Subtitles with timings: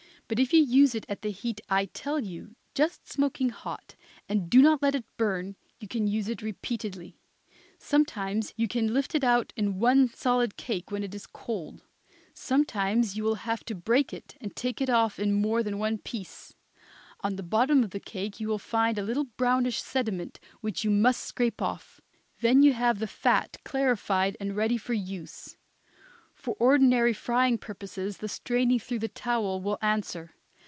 [0.27, 3.97] But if you use it at the heat I tell you, just smoking hot,
[4.29, 7.17] and do not let it burn, you can use it repeatedly.
[7.77, 11.81] Sometimes you can lift it out in one solid cake when it is cold;
[12.33, 15.97] sometimes you will have to break it and take it off in more than one
[15.97, 16.53] piece.
[17.19, 20.91] On the bottom of the cake you will find a little brownish sediment which you
[20.91, 21.99] must scrape off.
[22.39, 25.57] Then you have the fat clarified and ready for use.
[26.33, 30.31] For ordinary frying purposes the straining through the towel will answer.